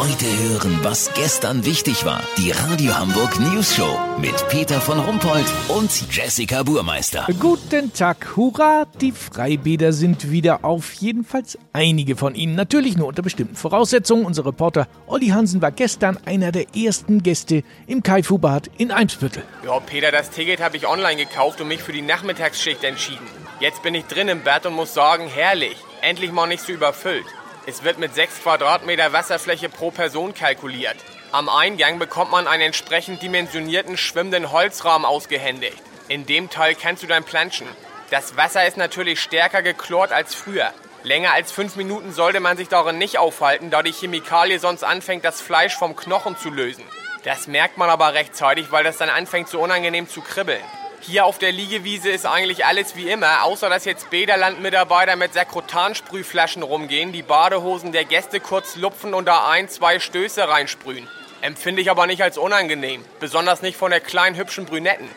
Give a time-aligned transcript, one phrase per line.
[0.00, 2.22] Heute hören, was gestern wichtig war.
[2.38, 7.26] Die Radio Hamburg News Show mit Peter von Rumpold und Jessica Burmeister.
[7.38, 8.86] Guten Tag, hurra!
[9.02, 10.94] Die Freibäder sind wieder auf.
[10.94, 12.54] Jedenfalls einige von ihnen.
[12.54, 14.24] Natürlich nur unter bestimmten Voraussetzungen.
[14.24, 19.42] Unser Reporter Olli Hansen war gestern einer der ersten Gäste im Kaifu-Bad in Eimsbüttel.
[19.66, 23.26] Ja, Peter, das Ticket habe ich online gekauft und mich für die Nachmittagsschicht entschieden.
[23.60, 25.76] Jetzt bin ich drin im Bad und muss sagen, herrlich.
[26.00, 27.26] Endlich mal nicht so überfüllt.
[27.66, 30.96] Es wird mit 6 Quadratmeter Wasserfläche pro Person kalkuliert.
[31.30, 35.82] Am Eingang bekommt man einen entsprechend dimensionierten schwimmenden Holzrahmen ausgehändigt.
[36.08, 37.68] In dem Teil kannst du dann planschen.
[38.10, 40.72] Das Wasser ist natürlich stärker geklort als früher.
[41.02, 45.24] Länger als fünf Minuten sollte man sich darin nicht aufhalten, da die Chemikalie sonst anfängt,
[45.24, 46.84] das Fleisch vom Knochen zu lösen.
[47.24, 50.62] Das merkt man aber rechtzeitig, weil das dann anfängt so unangenehm zu kribbeln.
[51.02, 56.62] Hier auf der Liegewiese ist eigentlich alles wie immer, außer dass jetzt Bäderland-Mitarbeiter mit Sakrotansprühflaschen
[56.62, 61.08] rumgehen, die Badehosen der Gäste kurz lupfen und da ein, zwei Stöße reinsprühen.
[61.40, 65.08] Empfinde ich aber nicht als unangenehm, besonders nicht von der kleinen hübschen Brünetten.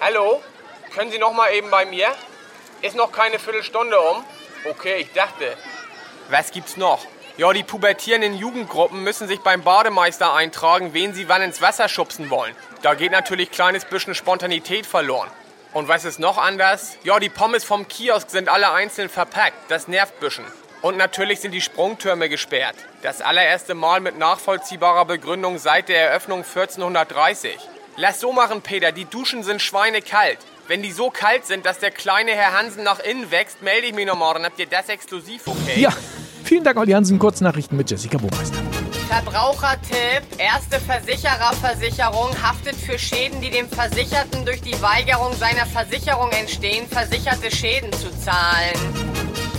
[0.00, 0.40] Hallo?
[0.94, 2.08] Können Sie noch mal eben bei mir?
[2.80, 4.24] Ist noch keine Viertelstunde um?
[4.64, 5.54] Okay, ich dachte.
[6.30, 7.04] Was gibt's noch?
[7.36, 12.30] Ja, die pubertierenden Jugendgruppen müssen sich beim Bademeister eintragen, wen sie wann ins Wasser schubsen
[12.30, 12.54] wollen.
[12.82, 15.30] Da geht natürlich kleines bisschen Spontanität verloren.
[15.72, 16.96] Und was ist noch anders?
[17.04, 19.70] Ja, die Pommes vom Kiosk sind alle einzeln verpackt.
[19.70, 20.44] Das nervt bisschen.
[20.82, 22.76] Und natürlich sind die Sprungtürme gesperrt.
[23.02, 27.58] Das allererste Mal mit nachvollziehbarer Begründung seit der Eröffnung 1430.
[27.96, 30.38] Lass so machen, Peter, die Duschen sind schweinekalt.
[30.68, 33.94] Wenn die so kalt sind, dass der kleine Herr Hansen nach innen wächst, melde ich
[33.94, 35.80] mich nochmal, dann habt ihr das exklusiv, okay?
[35.80, 35.92] Ja,
[36.44, 37.18] vielen Dank, Olli Hansen.
[37.18, 38.58] Kurznachrichten mit Jessica Burmeister.
[39.08, 40.38] Verbrauchertipp.
[40.38, 47.50] Erste Versichererversicherung haftet für Schäden, die dem Versicherten durch die Weigerung seiner Versicherung entstehen, versicherte
[47.50, 48.74] Schäden zu zahlen.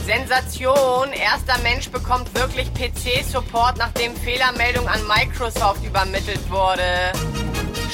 [0.05, 1.13] Sensation.
[1.13, 7.11] Erster Mensch bekommt wirklich PC-Support, nachdem Fehlermeldung an Microsoft übermittelt wurde.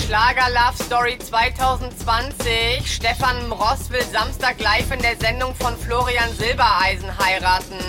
[0.05, 2.85] Schlager Love Story 2020.
[2.85, 7.79] Stefan Ross will Samstag live in der Sendung von Florian Silbereisen heiraten.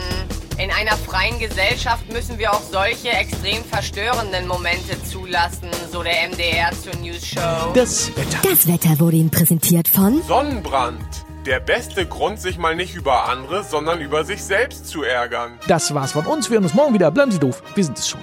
[0.59, 6.73] In einer freien Gesellschaft müssen wir auch solche extrem verstörenden Momente zulassen, so der MDR
[6.73, 7.73] zur News Show.
[7.75, 8.39] Das Wetter.
[8.43, 10.99] Das Wetter wurde Ihnen präsentiert von Sonnenbrand.
[11.47, 15.61] Der beste Grund, sich mal nicht über andere, sondern über sich selbst zu ärgern.
[15.69, 16.51] Das war's von uns.
[16.51, 17.13] Wir hören uns morgen wieder.
[17.13, 17.63] Bleiben Sie doof.
[17.77, 18.21] Wir sind es schon.